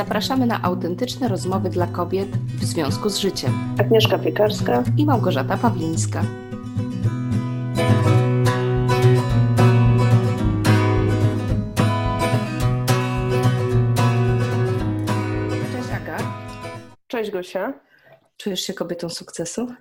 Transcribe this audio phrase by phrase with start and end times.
[0.00, 3.74] Zapraszamy na autentyczne rozmowy dla kobiet w związku z życiem.
[3.80, 6.22] Agnieszka Piekarska i Małgorzata Pawlińska.
[15.72, 16.18] Cześć Aga.
[17.06, 17.72] Cześć Gosia.
[18.36, 19.74] Czujesz się kobietą sukcesu?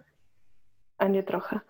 [0.97, 1.59] A nie trochę.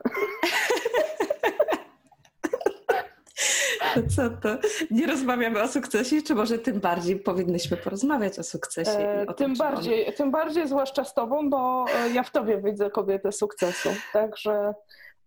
[3.79, 3.79] To
[4.16, 4.50] co to?
[4.92, 9.00] Nie rozmawiamy o sukcesie, czy może tym bardziej powinnyśmy porozmawiać o sukcesie?
[9.00, 10.14] E, o tym, tym, bardziej, on...
[10.14, 13.90] tym bardziej, zwłaszcza z tobą, bo e, ja w tobie widzę kobietę sukcesu.
[14.14, 14.74] Także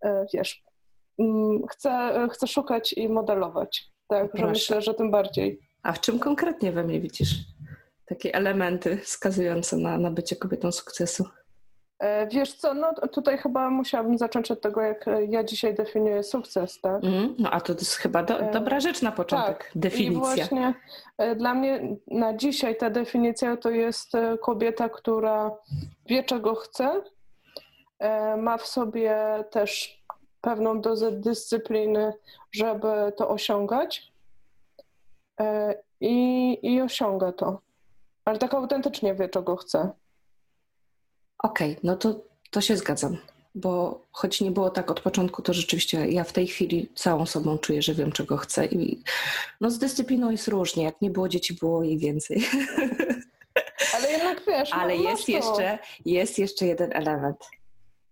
[0.05, 0.63] e, wiesz,
[1.19, 3.93] mm, chcę, chcę szukać i modelować.
[4.09, 5.61] Także myślę, że tym bardziej.
[5.83, 7.35] A w czym konkretnie we mnie widzisz
[8.07, 11.25] takie elementy wskazujące na, na bycie kobietą sukcesu?
[12.03, 16.81] E, wiesz co, no tutaj chyba musiałabym zacząć od tego, jak ja dzisiaj definiuję sukces,
[16.81, 17.05] tak?
[17.05, 19.71] Mm, no a to jest chyba do, e, dobra rzecz na początek, tak.
[19.75, 20.13] definicja.
[20.13, 20.75] I właśnie
[21.19, 25.51] e, dla mnie na dzisiaj ta definicja to jest kobieta, która
[26.07, 27.03] wie czego chce,
[28.39, 29.17] ma w sobie
[29.51, 30.03] też
[30.41, 32.13] pewną dozę dyscypliny,
[32.53, 34.13] żeby to osiągać
[36.01, 37.61] i, i osiąga to.
[38.25, 39.91] Ale tak autentycznie wie, czego chce.
[41.43, 43.17] Okej, okay, no to, to się zgadzam,
[43.55, 47.59] bo choć nie było tak od początku, to rzeczywiście ja w tej chwili całą sobą
[47.59, 49.03] czuję, że wiem, czego chcę i
[49.61, 52.45] no z dyscypliną jest różnie, jak nie było dzieci, było jej więcej.
[53.95, 57.37] Ale jednak wiesz, no, Ale jest jeszcze, jest jeszcze jeden element.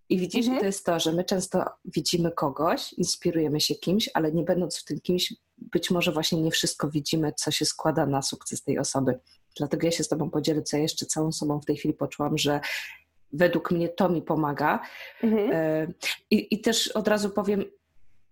[0.08, 0.61] I widzisz, mhm.
[0.61, 4.84] to jest to, że my często widzimy kogoś, inspirujemy się kimś, ale nie będąc w
[4.84, 9.19] tym kimś, być może właśnie nie wszystko widzimy, co się składa na sukces tej osoby.
[9.56, 12.61] Dlatego ja się z Tobą podzielę, co jeszcze całą sobą w tej chwili poczułam, że
[13.33, 14.81] według mnie to mi pomaga.
[15.23, 15.50] Mhm.
[15.53, 15.86] E,
[16.31, 17.64] I, I też od razu powiem,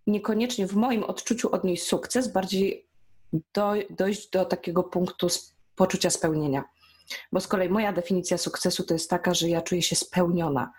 [0.07, 2.87] niekoniecznie w moim odczuciu odnieść sukces, bardziej
[3.55, 5.27] do, dojść do takiego punktu
[5.77, 6.65] poczucia spełnienia.
[7.33, 10.73] Bo z kolei moja definicja sukcesu to jest taka, że ja czuję się spełniona.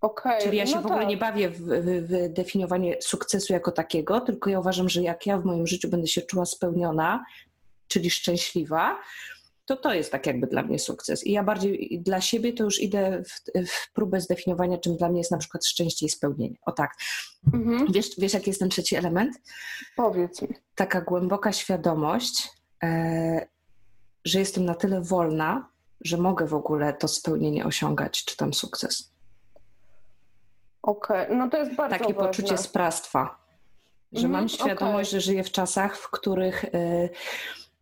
[0.00, 1.08] Okay, Czyli ja się no w ogóle tak.
[1.08, 5.38] nie bawię w, w, w, definiowanie sukcesu jako takiego, tylko ja uważam, że jak ja
[5.38, 7.24] w moim życiu będę się czuła spełniona,
[7.88, 8.98] czyli szczęśliwa,
[9.66, 11.26] to to jest tak jakby dla mnie sukces.
[11.26, 15.18] I ja bardziej dla siebie to już idę w, w próbę zdefiniowania, czym dla mnie
[15.18, 16.56] jest na przykład szczęście i spełnienie.
[16.66, 16.94] O tak.
[17.54, 17.92] Mhm.
[17.92, 19.36] Wiesz, wiesz, jaki jest ten trzeci element?
[19.96, 20.48] Powiedz mi.
[20.74, 22.48] Taka głęboka świadomość,
[22.82, 23.46] e,
[24.24, 25.68] że jestem na tyle wolna,
[26.00, 29.12] że mogę w ogóle to spełnienie osiągać, czy tam sukces.
[30.82, 31.36] Okej, okay.
[31.36, 32.28] no to jest bardzo Takie ważne.
[32.28, 33.38] poczucie sprawstwa,
[34.12, 35.20] że mm, mam mhm, świadomość, okay.
[35.20, 37.10] że żyję w czasach, w których y,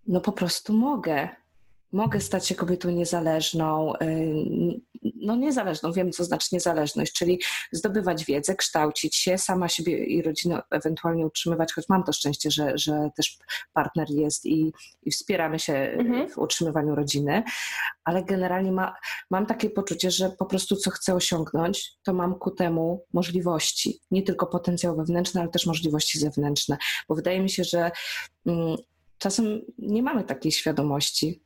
[0.07, 1.29] no po prostu mogę
[1.95, 4.81] mogę stać się kobietą niezależną, y,
[5.15, 7.41] no niezależną, wiem co znaczy niezależność, czyli
[7.73, 12.73] zdobywać wiedzę, kształcić się, sama siebie i rodzinę ewentualnie utrzymywać, choć mam to szczęście, że,
[12.79, 13.39] że też
[13.73, 14.73] partner jest i,
[15.03, 16.31] i wspieramy się mhm.
[16.31, 17.43] w utrzymywaniu rodziny,
[18.05, 18.95] ale generalnie ma,
[19.31, 24.23] mam takie poczucie, że po prostu co chcę osiągnąć, to mam ku temu możliwości, nie
[24.23, 26.77] tylko potencjał wewnętrzny, ale też możliwości zewnętrzne,
[27.09, 27.91] bo wydaje mi się, że
[28.47, 28.77] mm,
[29.19, 31.44] czasem nie mamy takiej świadomości,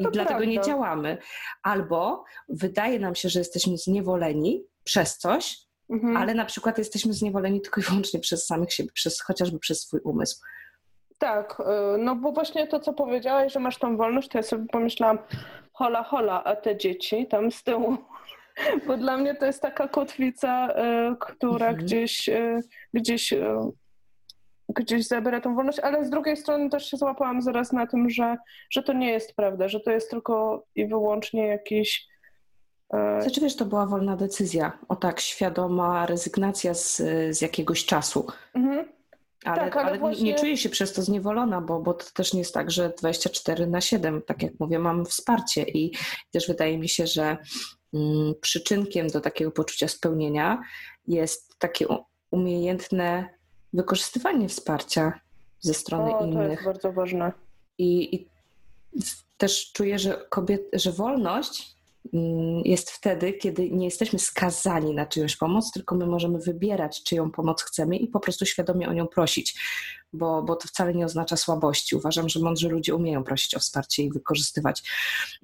[0.00, 0.44] i dlatego prawda.
[0.44, 1.18] nie działamy.
[1.62, 5.58] Albo wydaje nam się, że jesteśmy zniewoleni przez coś,
[5.90, 6.16] mhm.
[6.16, 10.00] ale na przykład jesteśmy zniewoleni tylko i wyłącznie przez samych siebie, przez, chociażby przez swój
[10.00, 10.40] umysł.
[11.18, 14.66] Tak, y, no bo właśnie to, co powiedziałaś, że masz tą wolność, to ja sobie
[14.72, 15.18] pomyślałam,
[15.72, 17.96] hola, hola, a te dzieci tam z tyłu.
[18.86, 21.76] Bo dla mnie to jest taka kotwica, y, która mhm.
[21.76, 22.60] gdzieś, y,
[22.94, 23.32] gdzieś
[24.68, 28.36] gdzieś zabiera tą wolność, ale z drugiej strony też się złapałam zaraz na tym, że,
[28.70, 32.08] że to nie jest prawda, że to jest tylko i wyłącznie jakiś.
[32.92, 33.22] E...
[33.22, 34.78] Znaczy wiesz, to była wolna decyzja.
[34.88, 38.26] O tak, świadoma rezygnacja z, z jakiegoś czasu.
[38.54, 38.96] Mhm.
[39.44, 40.24] Ale, tak, ale, ale właśnie...
[40.24, 43.66] nie czuję się przez to zniewolona, bo, bo to też nie jest tak, że 24
[43.66, 45.92] na 7, tak jak mówię, mam wsparcie i
[46.30, 47.36] też wydaje mi się, że
[47.94, 50.62] mm, przyczynkiem do takiego poczucia spełnienia
[51.06, 51.86] jest takie
[52.30, 53.35] umiejętne
[53.72, 55.20] wykorzystywanie wsparcia
[55.60, 56.46] ze strony o, innych.
[56.46, 57.32] To jest bardzo ważne.
[57.78, 58.28] I, i
[59.36, 61.75] też czuję, że, kobiet, że wolność
[62.64, 67.62] jest wtedy, kiedy nie jesteśmy skazani na czyjąś pomoc, tylko my możemy wybierać, czyją pomoc
[67.62, 69.60] chcemy i po prostu świadomie o nią prosić,
[70.12, 71.96] bo, bo to wcale nie oznacza słabości.
[71.96, 74.82] Uważam, że mądrzy ludzie umieją prosić o wsparcie i wykorzystywać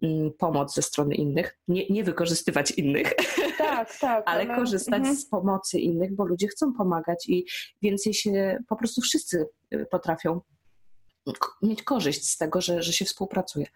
[0.02, 1.58] mm, pomoc ze strony innych.
[1.68, 3.14] Nie, nie wykorzystywać innych,
[3.58, 5.16] tak, tak, ale, ale korzystać mhm.
[5.16, 7.46] z pomocy innych, bo ludzie chcą pomagać i
[7.82, 10.40] więcej się po prostu wszyscy y, potrafią
[11.62, 13.66] mieć korzyść z tego, że, że się współpracuje.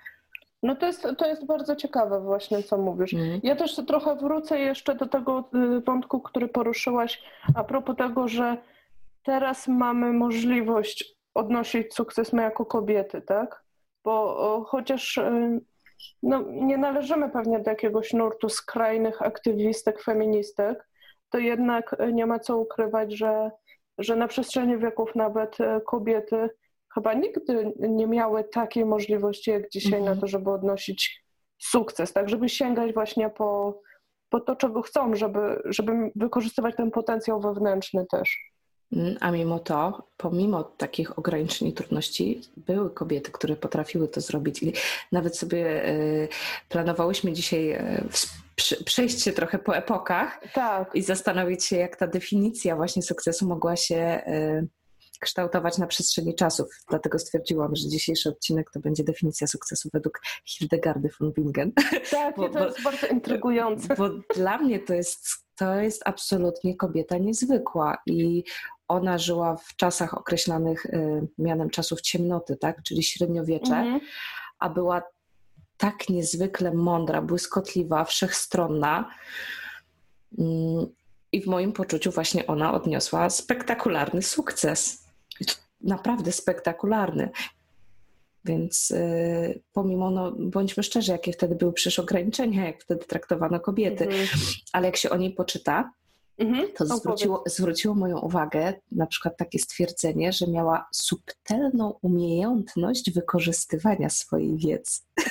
[0.62, 3.14] No to jest, to jest bardzo ciekawe właśnie, co mówisz.
[3.14, 3.41] Mm.
[3.43, 7.23] Ja też trochę wrócę jeszcze do tego y, wątku, który poruszyłaś
[7.55, 8.56] a propos tego, że
[9.23, 13.67] teraz mamy możliwość odnosić sukces my jako kobiety, tak?
[14.05, 15.61] bo chociaż y,
[16.23, 20.88] no, nie należymy pewnie do jakiegoś nurtu skrajnych aktywistek, feministek,
[21.31, 23.50] to jednak nie ma co ukrywać, że,
[23.99, 26.50] że na przestrzeni wieków nawet e, kobiety
[26.96, 30.14] chyba nigdy nie miały takiej możliwości jak dzisiaj mhm.
[30.14, 31.25] na to, żeby odnosić
[31.58, 33.81] sukces, tak, żeby sięgać właśnie po,
[34.28, 38.52] po to, czego chcą, żeby, żeby wykorzystywać ten potencjał wewnętrzny też.
[38.93, 44.62] Mm, a mimo to, pomimo takich ograniczeń i trudności, były kobiety, które potrafiły to zrobić.
[44.62, 44.72] I
[45.12, 45.94] nawet sobie e,
[46.69, 48.04] planowałyśmy dzisiaj e,
[48.84, 50.90] przejść się trochę po epokach tak.
[50.94, 54.66] i zastanowić się, jak ta definicja właśnie sukcesu mogła się e,
[55.20, 56.66] kształtować na przestrzeni czasów.
[56.88, 61.72] Dlatego stwierdziłam, że dzisiejszy odcinek to będzie definicja sukcesu według Hildegardy von Bingen.
[62.10, 63.94] Tak, bo, to jest bo, bardzo intrygujące.
[63.94, 65.26] Bo dla mnie to jest,
[65.56, 68.44] to jest absolutnie kobieta niezwykła i
[68.88, 72.82] ona żyła w czasach określanych y, mianem czasów ciemnoty, tak?
[72.82, 74.00] czyli średniowiecze, mhm.
[74.58, 75.02] a była
[75.76, 79.10] tak niezwykle mądra, błyskotliwa, wszechstronna.
[80.38, 80.86] Mm,
[81.32, 85.06] I w moim poczuciu właśnie ona odniosła spektakularny sukces.
[85.81, 87.31] Naprawdę spektakularny.
[88.44, 94.05] Więc y, pomimo, no, bądźmy szczerzy, jakie wtedy były przecież ograniczenia, jak wtedy traktowano kobiety,
[94.05, 94.29] mhm.
[94.73, 95.91] ale jak się o niej poczyta,
[96.38, 96.73] Mhm.
[96.73, 104.56] To zwróciło, zwróciło moją uwagę na przykład takie stwierdzenie, że miała subtelną umiejętność wykorzystywania swojej
[104.56, 105.00] wiedzy.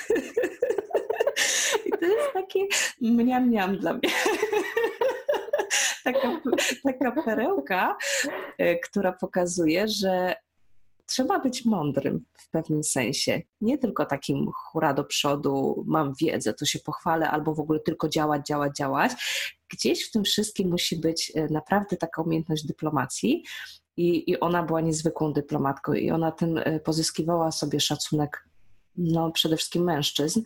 [1.86, 2.60] I to jest takie
[3.02, 4.10] mniam, mniam dla mnie.
[6.06, 6.42] Taka,
[6.84, 7.98] taka perełka,
[8.58, 10.36] e, która pokazuje, że
[11.06, 13.42] trzeba być mądrym w pewnym sensie.
[13.62, 18.10] Nie tylko takim hura do przodu, mam wiedzę, to się pochwalę, albo w ogóle tylko
[18.10, 19.12] działać, działać, działać.
[19.70, 23.44] Gdzieś w tym wszystkim musi być e, naprawdę taka umiejętność dyplomacji.
[23.98, 28.50] I, I ona była niezwykłą dyplomatką, i ona tym e, pozyskiwała sobie szacunek
[28.98, 30.42] no, przede wszystkim mężczyzn.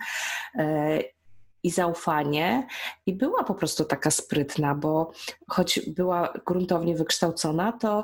[1.64, 2.68] I zaufanie,
[3.06, 5.12] i była po prostu taka sprytna, bo
[5.48, 8.04] choć była gruntownie wykształcona, to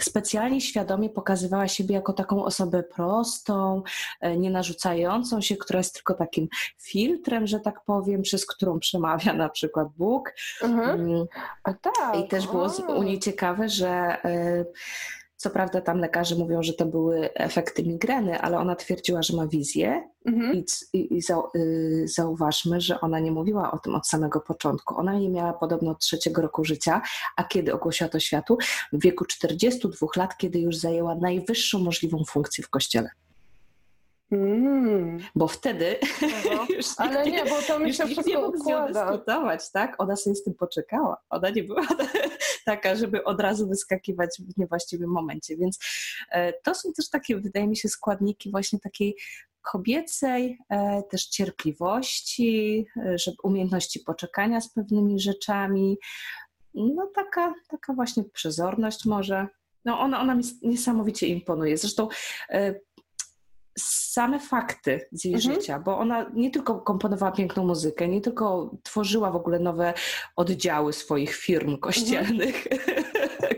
[0.00, 3.82] specjalnie świadomie pokazywała siebie jako taką osobę prostą,
[4.20, 6.48] e, nie narzucającą się, która jest tylko takim
[6.78, 10.32] filtrem, że tak powiem, przez którą przemawia na przykład Bóg.
[10.62, 11.00] Mhm.
[11.00, 11.26] Mm.
[11.64, 12.16] A tak.
[12.24, 13.88] I też było u niej ciekawe, że
[14.24, 14.64] e,
[15.44, 19.46] co prawda tam lekarze mówią, że to były efekty migreny, ale ona twierdziła, że ma
[19.46, 20.54] wizję mhm.
[20.54, 21.20] i, i, i
[21.56, 24.98] y, zauważmy, że ona nie mówiła o tym od samego początku.
[24.98, 27.02] Ona nie miała podobno od trzeciego roku życia,
[27.36, 28.58] a kiedy ogłosiła to światu?
[28.92, 33.10] W wieku 42 lat, kiedy już zajęła najwyższą możliwą funkcję w kościele.
[34.32, 35.18] Mm.
[35.34, 35.96] Bo wtedy
[36.76, 38.58] już Ale nie, bo to mi się wszystko nie mógł
[38.92, 39.94] dyskutować, tak?
[39.98, 41.16] Ona sobie z tym poczekała.
[41.30, 41.82] Ona nie była
[42.64, 45.56] taka, żeby od razu wyskakiwać w niewłaściwym momencie.
[45.56, 45.78] Więc
[46.30, 49.16] e, to są też takie, wydaje mi się, składniki właśnie takiej
[49.62, 55.98] kobiecej e, też cierpliwości, e, żeby umiejętności poczekania z pewnymi rzeczami.
[56.74, 59.46] No taka, taka właśnie przezorność może.
[59.84, 61.76] No ona, ona mi niesamowicie imponuje.
[61.76, 62.08] Zresztą
[63.78, 65.54] same fakty z jej mhm.
[65.54, 69.94] życia, bo ona nie tylko komponowała piękną muzykę, nie tylko tworzyła w ogóle nowe
[70.36, 73.04] oddziały swoich firm kościelnych, mhm.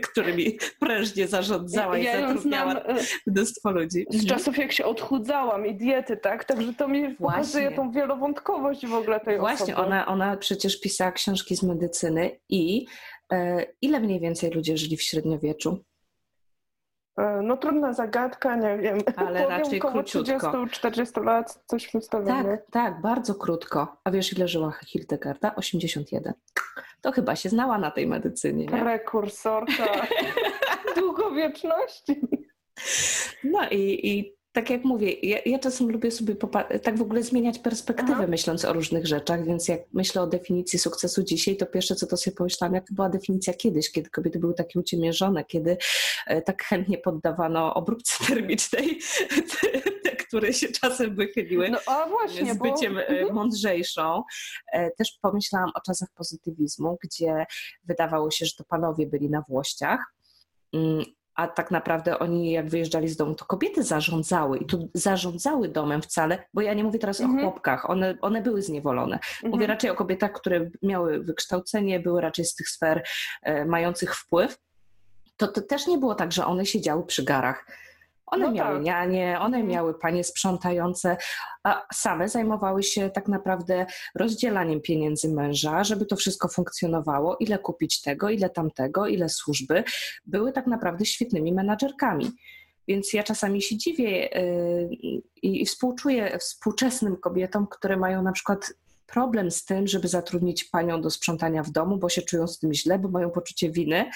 [0.11, 4.05] którymi prężnie zarządzała ja i zatrudniała znam, e, mnóstwo ludzi.
[4.09, 4.25] Z mhm.
[4.25, 6.45] czasów jak się odchudzałam i diety, tak?
[6.45, 9.73] Także to mi pokazuje tą wielowątkowość w ogóle tej Właśnie, osoby.
[9.73, 12.85] Właśnie, ona, ona przecież pisała książki z medycyny i
[13.31, 15.83] e, ile mniej więcej ludzie żyli w średniowieczu?
[17.17, 18.97] E, no trudna zagadka, nie wiem.
[19.15, 20.51] Ale Powiem raczej około króciutko.
[20.51, 23.97] 30-40 lat, coś w tym Tak, tak, bardzo krótko.
[24.03, 25.55] A wiesz ile żyła Hildegarda?
[25.55, 26.33] 81.
[27.01, 28.79] To chyba się znała na tej medycynie, nie?
[28.79, 30.07] Prekursorka
[30.97, 32.21] długowieczności.
[33.43, 36.35] No i, i tak jak mówię, ja, ja czasem lubię sobie
[36.83, 38.27] tak w ogóle zmieniać perspektywę, Aha.
[38.27, 42.17] myśląc o różnych rzeczach, więc jak myślę o definicji sukcesu dzisiaj, to pierwsze co to
[42.17, 45.77] sobie pomyślałam, jak była definicja kiedyś, kiedy kobiety były takie uciemierzone, kiedy
[46.27, 48.99] e, tak chętnie poddawano obróbce termicznej,
[49.29, 53.01] te, te, które się czasem wychyliły no, a właśnie, z byciem bo...
[53.01, 53.35] Mhm.
[53.35, 54.23] mądrzejszą.
[54.73, 57.45] E, też pomyślałam o czasach pozytywizmu, gdzie
[57.83, 60.13] wydawało się, że to panowie byli na włościach
[60.73, 61.05] mm,
[61.37, 66.01] a tak naprawdę oni jak wyjeżdżali z domu, to kobiety zarządzały i tu zarządzały domem
[66.01, 67.39] wcale, bo ja nie mówię teraz mhm.
[67.39, 69.15] o chłopkach, one, one były zniewolone.
[69.15, 69.51] Mhm.
[69.51, 73.03] Mówię raczej o kobietach, które miały wykształcenie, były raczej z tych sfer
[73.43, 74.57] e, mających wpływ.
[75.37, 77.65] To, to też nie było tak, że one siedziały przy garach
[78.27, 78.83] one no miały tak.
[78.83, 79.67] nianie, one mhm.
[79.67, 81.17] miały panie sprzątające,
[81.63, 88.01] a same zajmowały się tak naprawdę rozdzielaniem pieniędzy męża, żeby to wszystko funkcjonowało, ile kupić
[88.01, 89.83] tego, ile tamtego, ile służby.
[90.25, 92.31] Były tak naprawdę świetnymi menadżerkami.
[92.87, 94.29] Więc ja czasami się dziwię
[95.41, 98.73] i współczuję współczesnym kobietom, które mają na przykład
[99.07, 102.73] problem z tym, żeby zatrudnić panią do sprzątania w domu, bo się czują z tym
[102.73, 104.09] źle, bo mają poczucie winy.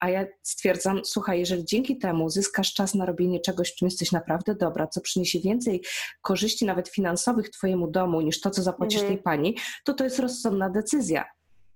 [0.00, 4.54] A ja stwierdzam, słuchaj, jeżeli dzięki temu zyskasz czas na robienie czegoś, czym jesteś naprawdę
[4.54, 5.82] dobra, co przyniesie więcej
[6.22, 9.16] korzyści, nawet finansowych Twojemu domu, niż to, co zapłacisz mhm.
[9.16, 11.24] tej pani, to to jest rozsądna decyzja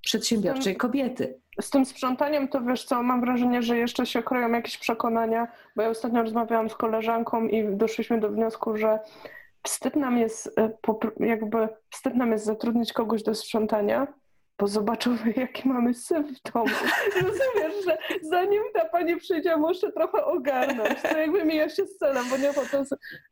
[0.01, 1.41] przedsiębiorczej kobiety.
[1.61, 5.83] Z tym sprzątaniem to wiesz co, mam wrażenie, że jeszcze się kroją jakieś przekonania, bo
[5.83, 8.99] ja ostatnio rozmawiałam z koleżanką i doszliśmy do wniosku, że
[9.63, 10.71] wstyd nam jest e,
[11.21, 14.07] jakby wstyd nam jest zatrudnić kogoś do sprzątania,
[14.63, 16.75] bo zobaczymy, jaki mamy syf w domu.
[17.15, 21.03] Rozumiesz, że zanim ta pani przyjdzie, muszę trochę ogarnąć.
[21.03, 22.85] To jakby mija się z celem, bo nie potem...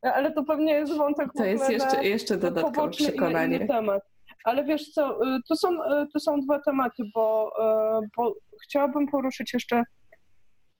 [0.02, 3.56] Ale to pewnie jest wątek To jest jeszcze, jeszcze dodatkowe przekonanie.
[3.56, 4.02] Inny, temat.
[4.44, 7.52] Ale wiesz co, y, to są, y, to są dwa tematy, bo,
[8.02, 8.34] y, bo
[8.64, 9.84] chciałabym poruszyć jeszcze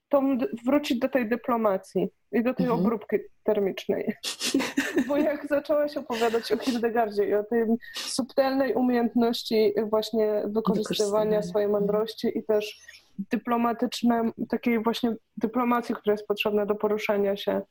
[0.09, 2.85] tą, wrócić do tej dyplomacji i do tej mhm.
[2.85, 4.15] obróbki termicznej.
[5.07, 12.37] Bo jak zaczęłaś opowiadać o Hildegardzie i o tej subtelnej umiejętności właśnie wykorzystywania swojej mądrości
[12.37, 12.81] i też
[13.19, 17.61] dyplomatycznej, takiej właśnie dyplomacji, która jest potrzebna do poruszania się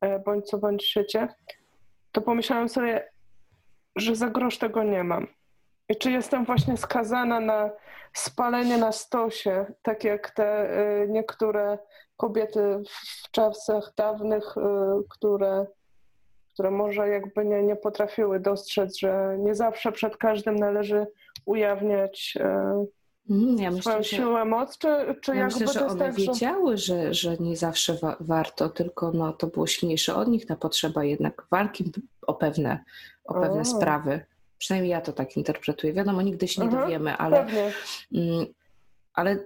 [0.00, 1.28] e, bądź co bądź świecie,
[2.12, 3.08] to pomyślałam sobie,
[3.96, 5.26] że za grosz tego nie mam.
[5.88, 7.70] I czy jestem właśnie skazana na
[8.12, 10.70] spalenie na stosie, tak jak te
[11.04, 11.78] y, niektóre
[12.16, 12.82] kobiety
[13.24, 14.60] w czasach dawnych, y,
[15.08, 15.66] które,
[16.52, 21.06] które może jakby nie, nie potrafiły dostrzec, że nie zawsze przed każdym należy
[21.44, 24.88] ujawniać y, mm, ja myślę, swoją siłę, moc, czy,
[25.20, 29.12] czy ja jakby myślę, że one tak, wiedziały, że, że nie zawsze wa warto, tylko
[29.12, 31.92] no, to było silniejsze od nich, ta potrzeba jednak walki
[32.26, 32.84] o pewne,
[33.24, 33.64] o pewne o.
[33.64, 34.20] sprawy.
[34.58, 35.92] Przynajmniej ja to tak interpretuję.
[35.92, 37.46] Wiadomo, nigdy się nie mhm, dowiemy, ale,
[38.12, 38.46] mm,
[39.14, 39.44] ale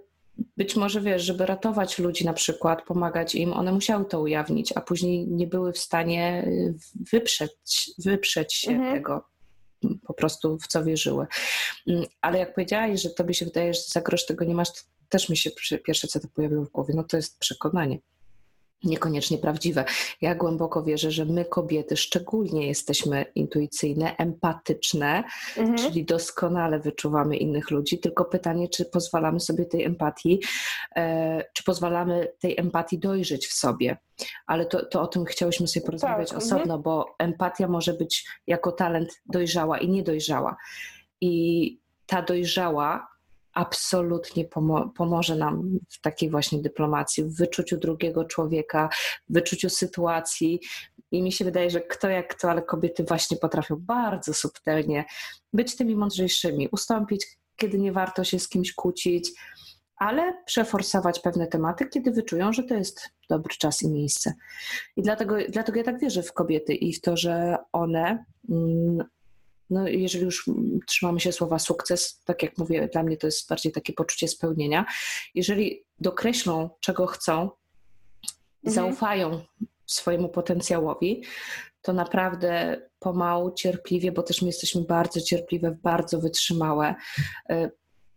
[0.56, 4.80] być może wiesz, żeby ratować ludzi na przykład, pomagać im, one musiały to ujawnić, a
[4.80, 6.74] później nie były w stanie y,
[7.12, 8.94] wyprzeć, wyprzeć się mhm.
[8.94, 9.24] tego
[10.06, 11.26] po prostu w co wierzyły.
[11.88, 14.80] Mm, ale jak powiedziałaś, że tobie się wydaje, że za grosz tego nie masz, to
[15.08, 15.50] też mi się
[15.84, 17.98] pierwsze co to pojawiło w głowie, no to jest przekonanie
[18.84, 19.84] niekoniecznie prawdziwe.
[20.20, 25.24] Ja głęboko wierzę, że my kobiety szczególnie jesteśmy intuicyjne, empatyczne,
[25.56, 25.78] mhm.
[25.78, 30.40] czyli doskonale wyczuwamy innych ludzi, tylko pytanie, czy pozwalamy sobie tej empatii,
[30.96, 33.96] e, czy pozwalamy tej empatii dojrzeć w sobie.
[34.46, 36.82] Ale to, to o tym chciałyśmy sobie porozmawiać tak, osobno, mhm.
[36.82, 40.56] bo empatia może być jako talent dojrzała i niedojrzała.
[41.20, 43.08] I ta dojrzała
[43.54, 48.88] absolutnie pomo pomoże nam w takiej właśnie dyplomacji, w wyczuciu drugiego człowieka,
[49.28, 50.60] w wyczuciu sytuacji.
[51.10, 55.04] I mi się wydaje, że kto jak kto, ale kobiety właśnie potrafią bardzo subtelnie
[55.52, 57.26] być tymi mądrzejszymi, ustąpić,
[57.56, 59.30] kiedy nie warto się z kimś kłócić,
[59.96, 64.34] ale przeforsować pewne tematy, kiedy wyczują, że to jest dobry czas i miejsce.
[64.96, 69.04] I dlatego, dlatego ja tak wierzę w kobiety i w to, że one mm,
[69.70, 70.50] no jeżeli już
[70.86, 74.86] trzymamy się słowa sukces, tak jak mówię, dla mnie to jest bardziej takie poczucie spełnienia.
[75.34, 77.50] Jeżeli dokreślą, czego chcą, mhm.
[78.64, 79.44] zaufają
[79.86, 81.22] swojemu potencjałowi,
[81.82, 86.94] to naprawdę pomału, cierpliwie, bo też my jesteśmy bardzo cierpliwe, bardzo wytrzymałe,
[87.50, 87.70] y,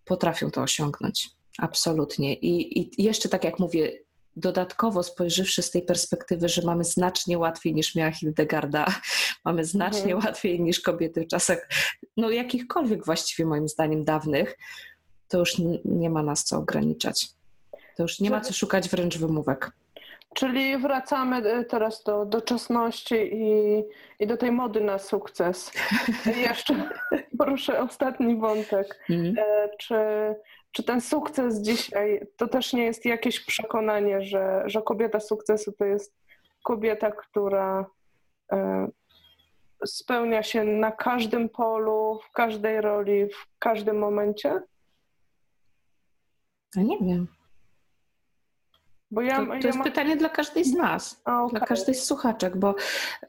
[0.05, 1.29] potrafią to osiągnąć.
[1.57, 2.33] Absolutnie.
[2.33, 4.02] I, I jeszcze tak jak mówię,
[4.35, 8.85] dodatkowo spojrzywszy z tej perspektywy, że mamy znacznie łatwiej niż miała Hildegarda,
[9.45, 10.25] mamy znacznie mhm.
[10.25, 11.69] łatwiej niż kobiety w czasach,
[12.17, 14.57] no jakichkolwiek właściwie moim zdaniem dawnych,
[15.27, 17.27] to już nie ma nas co ograniczać.
[17.95, 19.71] To już nie ma co szukać wręcz wymówek.
[20.33, 23.83] Czyli wracamy e, teraz do doczesności i,
[24.19, 25.71] i do tej mody na sukces.
[26.47, 26.89] Jeszcze
[27.39, 28.99] poruszę ostatni wątek.
[29.09, 29.35] Mm.
[29.77, 29.95] Czy,
[30.73, 35.85] czy ten sukces dzisiaj to też nie jest jakieś przekonanie, że, że kobieta sukcesu to
[35.85, 36.15] jest
[36.63, 37.85] kobieta, która
[38.51, 38.87] e,
[39.85, 44.61] spełnia się na każdym polu, w każdej roli, w każdym momencie?
[46.75, 47.27] Ja nie wiem.
[49.11, 49.83] Bo ja, to, to ja jest mam...
[49.83, 51.59] pytanie dla każdej z nas, A, okay.
[51.59, 52.75] dla każdej z słuchaczek, bo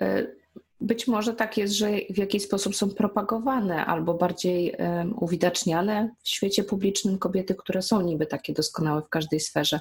[0.03, 0.44] y,
[0.85, 6.29] być może tak jest, że w jakiś sposób są propagowane albo bardziej um, uwidaczniane w
[6.29, 9.81] świecie publicznym kobiety, które są niby takie doskonałe w każdej sferze.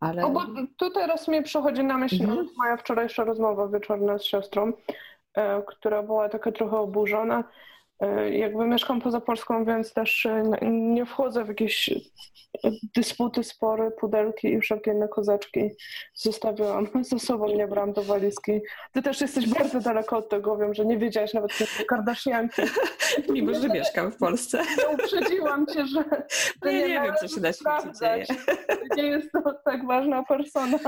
[0.00, 0.24] Ale...
[0.24, 0.40] O, bo
[0.76, 2.48] tu teraz mi przychodzi na myśl mhm.
[2.56, 4.72] moja wczorajsza rozmowa wieczorna z siostrą,
[5.34, 7.44] e, która była taka trochę oburzona,
[8.30, 11.90] jakby mieszkam poza Polską, więc też e, nie wchodzę w jakieś
[12.94, 15.70] dysputy, spory, pudelki i wszelkie inne kozaczki.
[16.14, 18.60] Zostawiłam ze sobą, nie brałam do walizki.
[18.92, 22.62] Ty też jesteś bardzo daleko od tego, wiem, że nie wiedziałaś nawet o Kardashianki.
[23.32, 24.62] Mimo, że mieszkam w Polsce.
[24.94, 26.04] Uprzedziłam cię, że,
[26.64, 28.26] że nie, nie wiem, co się na świecie dzieje.
[28.96, 30.78] Nie jest to tak ważna persona.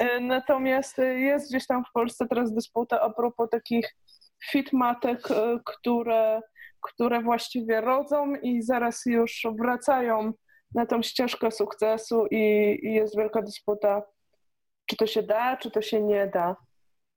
[0.00, 3.96] E, natomiast jest gdzieś tam w Polsce teraz dysputa a propos takich
[4.50, 6.40] fitmatek, e, które,
[6.80, 10.32] które właściwie rodzą i zaraz już wracają
[10.74, 14.02] na tą ścieżkę sukcesu i, i jest wielka dysputa,
[14.86, 16.56] czy to się da, czy to się nie da.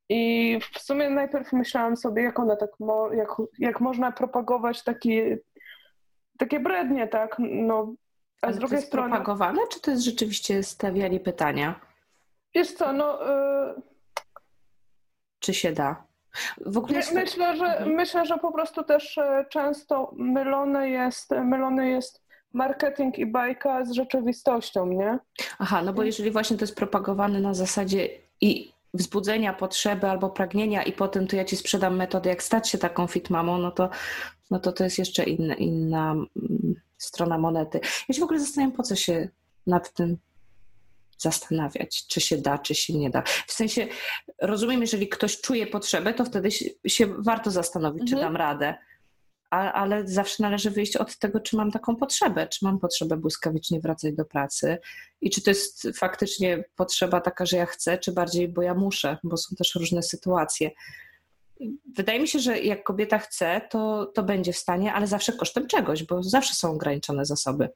[0.10, 5.22] I w sumie najpierw myślałam sobie, jak ona tak, mo, jak, jak można propagować taki,
[6.38, 7.36] takie brednie, tak?
[7.40, 7.94] No,
[8.42, 9.10] a Ale z drugiej to jest strony.
[9.10, 11.80] propagowane, czy to jest rzeczywiście stawianie pytania?
[12.56, 13.32] Wiesz co, no.
[13.70, 13.82] Y...
[15.40, 16.11] Czy się da?
[16.90, 17.14] Jest...
[17.14, 17.92] myślę, że, mhm.
[17.92, 22.22] myślę, że po prostu też e, często mylony jest, mylony jest
[22.54, 25.20] marketing i bajka z rzeczywistością, nie?
[25.60, 28.10] Aha, no bo jeżeli właśnie to jest propagowane na zasadzie
[28.42, 32.78] i wzbudzenia potrzeby albo pragnienia i potem to ja ci sprzedam metodę, jak stać się
[32.78, 33.90] taką fit mamą, no to,
[34.52, 37.80] no to to jest jeszcze inna, inna mm, strona monety.
[38.10, 39.30] Ja się w ogóle zastanawiam, po co się
[39.68, 40.18] nad tym
[41.22, 43.24] zastanawiać, czy się da, czy się nie da.
[43.48, 43.88] W sensie,
[44.42, 48.18] rozumiem, jeżeli ktoś czuje potrzebę, to wtedy się, się warto zastanowić, mhm.
[48.18, 48.76] czy dam radę.
[49.50, 53.80] A, ale zawsze należy wyjść od tego, czy mam taką potrzebę, czy mam potrzebę błyskawicznie
[53.80, 54.78] wracać do pracy
[55.22, 59.18] i czy to jest faktycznie potrzeba taka, że ja chcę, czy bardziej, bo ja muszę,
[59.24, 60.72] bo są też różne sytuacje.
[61.96, 65.68] Wydaje mi się, że jak kobieta chce, to, to będzie w stanie, ale zawsze kosztem
[65.68, 67.70] czegoś, bo zawsze są ograniczone zasoby.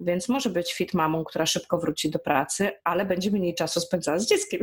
[0.00, 4.18] Więc może być fit mamą, która szybko wróci do pracy, ale będzie mniej czasu spędzała
[4.18, 4.60] z dzieckiem.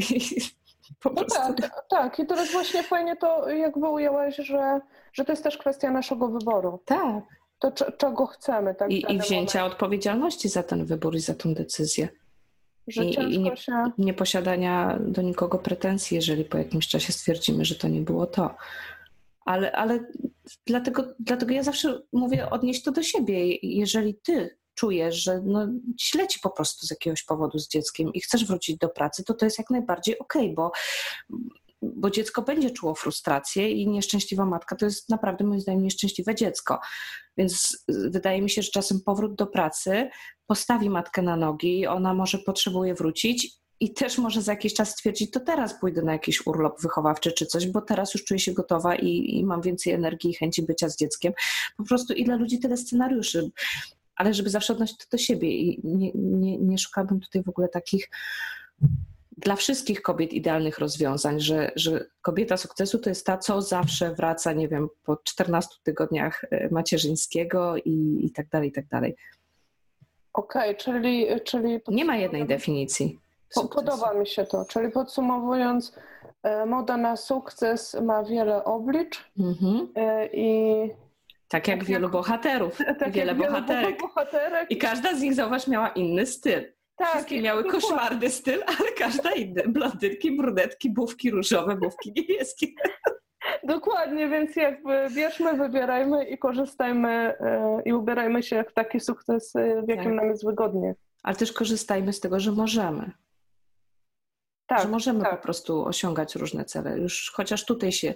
[1.01, 2.19] po no tak, tak.
[2.19, 4.81] I teraz właśnie fajnie to jakby ujęłaś, że,
[5.13, 6.79] że to jest też kwestia naszego wyboru.
[6.85, 7.23] Tak.
[7.59, 8.75] To czego chcemy.
[8.75, 9.73] Tak, I, I wzięcia moment.
[9.73, 12.09] odpowiedzialności za ten wybór i za tą decyzję.
[12.87, 13.91] Że I, i nie, się...
[13.97, 18.55] nie posiadania do nikogo pretensji, jeżeli po jakimś czasie stwierdzimy, że to nie było to.
[19.45, 19.99] Ale, ale
[20.65, 23.55] dlatego, dlatego ja zawsze mówię odnieść to do siebie.
[23.61, 25.67] Jeżeli ty czujesz, że no,
[26.01, 29.33] źle ci po prostu z jakiegoś powodu z dzieckiem i chcesz wrócić do pracy, to
[29.33, 30.71] to jest jak najbardziej okej, okay, bo,
[31.81, 36.79] bo dziecko będzie czuło frustrację i nieszczęśliwa matka to jest naprawdę moim zdaniem nieszczęśliwe dziecko.
[37.37, 40.09] Więc wydaje mi się, że czasem powrót do pracy
[40.47, 45.31] postawi matkę na nogi, ona może potrzebuje wrócić i też może za jakiś czas stwierdzić,
[45.31, 48.95] to teraz pójdę na jakiś urlop wychowawczy czy coś, bo teraz już czuję się gotowa
[48.95, 51.33] i, i, mam więcej energii i chęci bycia z dzieckiem.
[51.77, 53.51] Po prostu ile ludzi tyle scenariuszy
[54.21, 57.69] ale żeby zawsze odnosić to do siebie i nie, nie, nie szukałabym tutaj w ogóle
[57.69, 58.09] takich
[59.37, 64.53] dla wszystkich kobiet idealnych rozwiązań, że, że kobieta sukcesu to jest ta, co zawsze wraca,
[64.53, 69.15] nie wiem, po 14 tygodniach e, macierzyńskiego i, i tak dalej, i tak dalej.
[70.33, 71.79] Okej, okay, czyli, czyli...
[71.87, 73.19] Nie ma jednej definicji.
[73.55, 74.65] Po, podoba mi się to.
[74.65, 75.95] Czyli podsumowując,
[76.43, 79.87] e, moda na sukces ma wiele oblicz mhm.
[79.95, 80.89] E, i
[81.51, 83.35] tak jak tak wielu jak, bohaterów, tak wiele
[84.01, 84.01] bohaterek.
[84.69, 86.73] I każda z nich, zauważ, miała inny styl.
[86.95, 89.63] Tak, Wszystkie miały koszmarny styl, ale każda inny.
[89.67, 92.67] Blondynki, brunetki, bówki różowe, bówki niebieskie.
[93.63, 99.81] Dokładnie, więc jakby bierzmy, wybierajmy i korzystajmy yy, i ubierajmy się w taki sukces, yy,
[99.81, 100.13] w jakim tak.
[100.13, 100.95] nam jest wygodnie.
[101.23, 103.11] Ale też korzystajmy z tego, że możemy.
[104.67, 105.31] Tak, że możemy tak.
[105.31, 106.99] po prostu osiągać różne cele.
[106.99, 108.13] Już chociaż tutaj się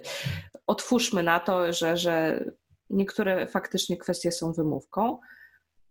[0.66, 2.44] otwórzmy na to, że, że
[2.90, 5.18] Niektóre faktycznie kwestie są wymówką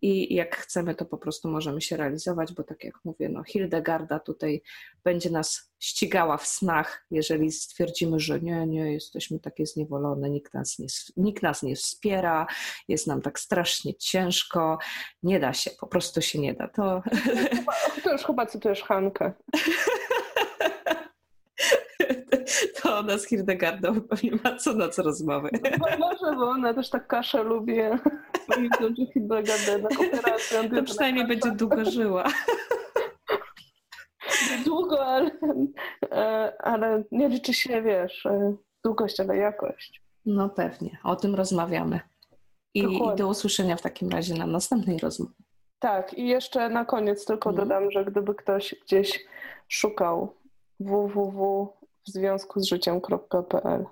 [0.02, 4.20] i jak chcemy, to po prostu możemy się realizować, bo tak jak mówię, no Hildegarda
[4.20, 4.62] tutaj
[5.04, 10.80] będzie nas ścigała w snach, jeżeli stwierdzimy, że nie, nie, jesteśmy takie zniewolone, nikt nas
[10.80, 12.48] nie, nikt nas nie wspiera,
[12.88, 14.78] jest nam tak strasznie ciężko,
[15.24, 16.68] nie da się, po prostu się nie da.
[16.68, 17.04] To,
[18.04, 19.34] to już chyba cytujesz Hankę.
[22.82, 25.50] to ona z Hildegardą pewnie ma co noc rozmowy.
[25.80, 27.76] No, może, bo ona też tak kaszę lubi.
[28.48, 30.70] Pamiętam, Hildegardę na operację.
[30.70, 32.24] To przynajmniej będzie długo żyła.
[34.66, 35.32] Długo, ale,
[36.12, 40.02] e, ale nie liczy się, wiesz, e, długość, ale jakość.
[40.26, 42.00] No pewnie, o tym rozmawiamy.
[42.74, 45.34] I, I, do usłyszenia w takim razie na następnej rozmowie.
[45.80, 47.68] Tak, i jeszcze na koniec tylko mhm.
[47.68, 49.26] dodam, że gdyby ktoś gdzieś
[49.68, 50.36] szukał
[50.80, 51.74] www
[52.08, 53.86] w związku z życiem.pl.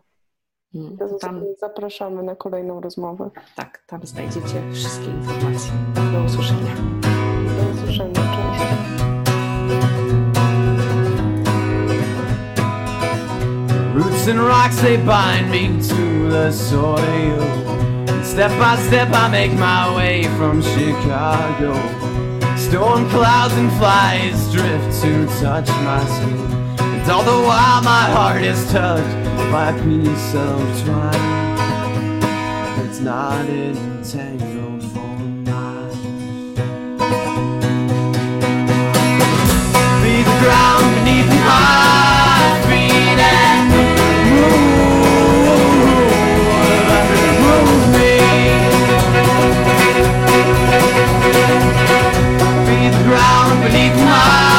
[0.73, 1.43] Hmm, tam...
[1.59, 3.29] Zapraszamy na kolejną rozmowę.
[3.55, 5.71] Tak, tam znajdziecie wszystkie informacje.
[6.13, 6.75] Do usłyszenia.
[7.57, 8.13] Do usłyszenia.
[8.13, 9.03] Cześć.
[13.95, 17.43] Roots and rocks they bind me to the soil.
[18.23, 21.75] Step by step I make my way from Chicago.
[22.57, 26.62] Storm clouds and flies drift to touch my skin.
[27.03, 32.23] And all the while my heart is touched by a piece of twine
[32.85, 36.55] It's not entangled for mine
[40.01, 44.63] Be the ground beneath my feet and move,
[47.43, 48.15] move me.
[52.65, 54.52] Be the ground beneath my